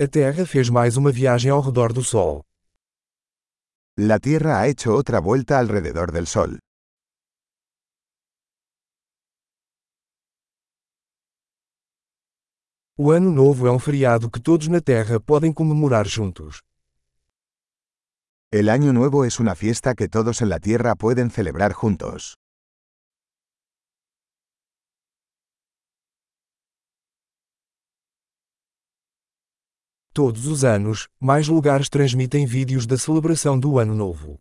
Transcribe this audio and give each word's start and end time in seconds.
A 0.00 0.06
Terra 0.06 0.46
fez 0.46 0.70
mais 0.70 0.96
uma 0.96 1.10
viagem 1.10 1.50
ao 1.50 1.60
redor 1.60 1.92
do 1.92 2.04
Sol. 2.04 2.44
La 3.98 4.20
Tierra 4.20 4.60
ha 4.60 4.68
hecho 4.68 4.92
otra 4.92 5.20
vuelta 5.20 5.58
alrededor 5.58 6.12
del 6.12 6.28
Sol. 6.28 6.60
O 12.96 13.10
Ano 13.10 13.32
Novo 13.32 13.66
é 13.66 13.72
um 13.72 13.80
feriado 13.80 14.30
que 14.30 14.40
todos 14.40 14.68
na 14.68 14.80
Terra 14.80 15.18
podem 15.18 15.52
comemorar 15.52 16.06
juntos. 16.06 16.62
El 18.52 18.68
Año 18.68 18.92
Nuevo 18.92 19.24
es 19.24 19.40
una 19.40 19.56
fiesta 19.56 19.96
que 19.96 20.08
todos 20.08 20.42
en 20.42 20.48
la 20.50 20.60
Tierra 20.60 20.94
pueden 20.94 21.28
celebrar 21.28 21.72
juntos. 21.72 22.38
Todos 30.18 30.48
os 30.48 30.64
anos, 30.64 31.08
mais 31.20 31.46
lugares 31.46 31.88
transmitem 31.88 32.44
vídeos 32.44 32.88
da 32.88 32.98
celebração 32.98 33.56
do 33.56 33.78
Ano 33.78 33.94
Novo. 33.94 34.40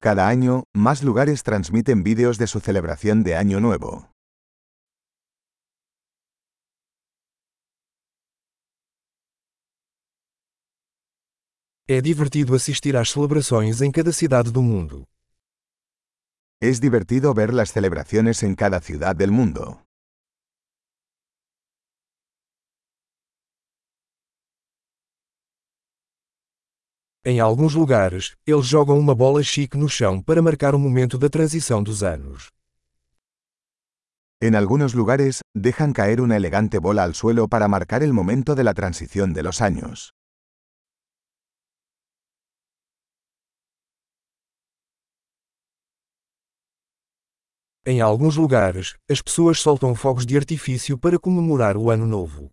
Cada 0.00 0.26
año, 0.26 0.62
más 0.72 1.02
lugares 1.02 1.42
transmiten 1.42 2.02
vídeos 2.02 2.38
de 2.38 2.46
su 2.46 2.58
celebración 2.58 3.22
de 3.22 3.36
Año 3.36 3.60
Nuevo. 3.60 4.08
É 11.86 12.00
divertido 12.00 12.54
assistir 12.54 12.96
às 12.96 13.10
celebrações 13.10 13.82
em 13.82 13.92
cada 13.92 14.10
cidade 14.10 14.50
do 14.50 14.62
mundo. 14.62 15.06
Es 16.62 16.80
divertido 16.80 17.34
ver 17.34 17.52
las 17.52 17.72
celebraciones 17.72 18.42
en 18.42 18.54
cada 18.54 18.80
ciudad 18.80 19.14
del 19.14 19.30
mundo. 19.30 19.84
Em 27.24 27.38
alguns 27.38 27.74
lugares, 27.74 28.34
eles 28.44 28.66
jogam 28.66 28.98
uma 28.98 29.14
bola 29.14 29.44
chique 29.44 29.78
no 29.78 29.88
chão 29.88 30.20
para 30.20 30.42
marcar 30.42 30.74
o 30.74 30.78
momento 30.78 31.16
da 31.16 31.28
transição 31.28 31.80
dos 31.80 32.02
anos. 32.02 32.50
En 34.40 34.56
algunos 34.56 34.92
lugares, 34.92 35.40
dejan 35.54 35.92
caer 35.92 36.20
una 36.20 36.36
elegante 36.36 36.80
bola 36.80 37.04
al 37.04 37.14
suelo 37.14 37.46
para 37.46 37.68
marcar 37.68 38.02
el 38.02 38.12
momento 38.12 38.56
de 38.56 38.64
la 38.64 38.74
transición 38.74 39.32
de 39.34 39.44
los 39.44 39.60
años. 39.60 40.14
Em 47.86 48.00
alguns 48.00 48.34
lugares, 48.34 48.96
as 49.08 49.22
pessoas 49.22 49.60
soltam 49.60 49.94
fogos 49.94 50.26
de 50.26 50.36
artifício 50.36 50.98
para 50.98 51.20
comemorar 51.20 51.76
o 51.76 51.88
Ano 51.88 52.06
Novo. 52.06 52.50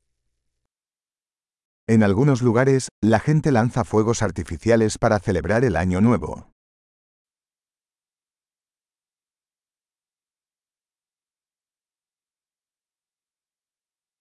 En 1.90 2.04
algunos 2.04 2.44
lugares, 2.44 2.90
la 3.02 3.20
gente 3.20 3.52
lanza 3.52 3.84
fuegos 3.84 4.22
artificiales 4.22 5.00
para 5.00 5.18
celebrar 5.18 5.66
el 5.66 5.76
Año 5.76 6.02
Nuevo. 6.02 6.54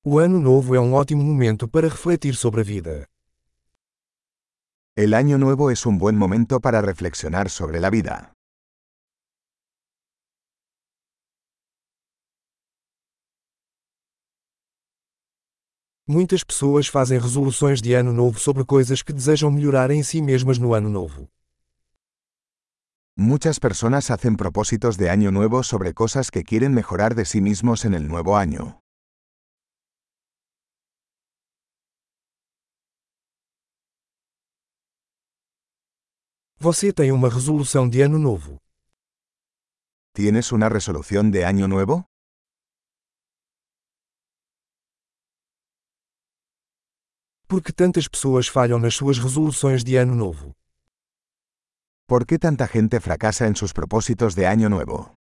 O 0.03 0.19
Ano 0.19 0.41
Novo 0.41 0.75
é 0.77 0.81
um 0.81 0.95
ótimo 0.95 1.23
momento 1.23 1.69
para 1.69 1.91
refletir 1.91 2.37
sobre 2.37 2.63
a 2.63 2.65
vida. 2.65 3.07
El 4.97 5.13
Año 5.13 5.37
Nuevo 5.37 5.71
es 5.71 5.85
un 5.85 5.99
buen 5.99 6.17
momento 6.17 6.61
para 6.61 6.81
reflexionar 6.81 7.51
sobre 7.51 7.81
la 7.81 7.91
vida. 7.91 8.38
Muitas 16.11 16.43
pessoas 16.43 16.89
fazem 16.89 17.19
resoluções 17.19 17.83
de 17.83 17.93
ano 17.93 18.15
novo 18.15 18.39
sobre 18.39 18.65
coisas 18.65 19.03
que 19.03 19.13
desejam 19.13 19.51
melhorar 19.51 19.91
em 19.91 20.03
si 20.03 20.23
mesmas 20.23 20.57
no 20.57 20.73
ano 20.73 20.89
novo. 20.89 21.29
Muchas 23.15 23.59
personas 23.59 24.11
hacen 24.11 24.35
propósitos 24.35 24.97
de 24.97 25.11
año 25.11 25.31
nuevo 25.31 25.63
sobre 25.63 25.93
cosas 25.93 26.31
que 26.31 26.45
quieren 26.45 26.73
mejorar 26.73 27.15
de 27.15 27.27
sí 27.27 27.43
mismos 27.43 27.85
en 27.85 27.93
el 27.93 28.09
nuevo 28.09 28.37
año. 28.37 28.81
Você 36.59 36.91
tem 36.91 37.13
uma 37.13 37.29
resolução 37.29 37.87
de 37.87 38.01
ano 38.01 38.19
novo. 38.19 38.57
¿Tienes 40.15 40.53
una 40.53 40.71
resolución 40.71 41.31
de 41.31 41.45
año 41.45 41.69
nuevo? 41.69 42.07
Por 47.51 47.63
que 47.63 47.73
tantas 47.73 48.07
pessoas 48.07 48.47
falham 48.47 48.79
nas 48.79 48.95
suas 48.95 49.17
resoluções 49.17 49.83
de 49.83 49.97
ano 49.97 50.15
novo? 50.15 50.55
¿Por 52.07 52.27
qué 52.27 52.39
tanta 52.39 52.69
gente 52.69 53.01
fracasa 53.01 53.47
en 53.47 53.57
sus 53.57 53.73
propósitos 53.73 54.35
de 54.35 54.45
año 54.47 54.69
nuevo? 54.69 55.15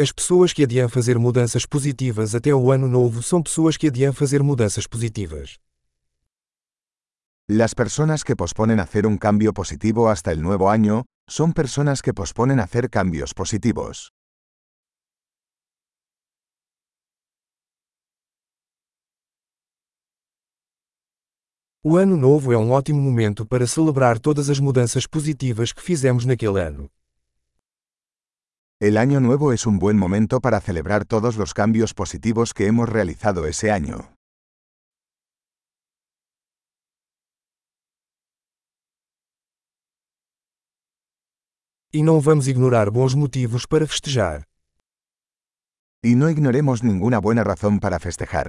As 0.00 0.10
pessoas 0.10 0.54
que 0.54 0.64
adiam 0.64 0.88
fazer 0.88 1.18
mudanças 1.18 1.66
positivas 1.66 2.34
até 2.34 2.54
o 2.54 2.72
ano 2.72 2.88
novo 2.88 3.22
são 3.22 3.42
pessoas 3.42 3.76
que 3.76 3.88
adiam 3.88 4.14
fazer 4.14 4.42
mudanças 4.42 4.86
positivas. 4.86 5.58
Las 7.46 7.74
personas 7.74 8.24
que 8.24 8.34
posponen 8.34 8.80
hacer 8.80 9.06
un 9.06 9.18
cambio 9.18 9.52
positivo 9.52 10.08
hasta 10.08 10.32
el 10.32 10.40
nuevo 10.40 10.70
año, 10.70 11.04
son 11.28 11.52
personas 11.52 12.00
que 12.00 12.14
posponen 12.14 12.58
hacer 12.58 12.88
cambios 12.88 13.34
positivos. 13.34 14.12
O 21.90 21.96
ano 21.96 22.18
novo 22.18 22.52
é 22.52 22.58
um 22.58 22.70
ótimo 22.70 23.00
momento 23.00 23.46
para 23.46 23.66
celebrar 23.66 24.18
todas 24.18 24.50
as 24.50 24.60
mudanças 24.60 25.06
positivas 25.06 25.72
que 25.72 25.80
fizemos 25.80 26.26
naquele 26.26 26.60
ano. 26.60 26.90
El 28.78 28.98
año 28.98 29.20
nuevo 29.20 29.54
es 29.54 29.64
un 29.64 29.78
buen 29.78 29.96
momento 29.96 30.38
para 30.38 30.60
celebrar 30.60 31.06
todos 31.06 31.38
los 31.38 31.54
cambios 31.54 31.94
positivos 31.94 32.52
que 32.52 32.66
hemos 32.66 32.90
realizado 32.90 33.46
ese 33.46 33.70
año. 33.70 34.12
E 41.90 42.02
não 42.02 42.20
vamos 42.20 42.48
ignorar 42.48 42.90
bons 42.90 43.14
motivos 43.14 43.66
para 43.66 43.86
festejar. 43.86 44.44
Y 46.04 46.16
no 46.16 46.28
ignoremos 46.28 46.82
ninguna 46.82 47.18
buena 47.18 47.44
razón 47.44 47.80
para 47.80 47.98
festejar. 47.98 48.48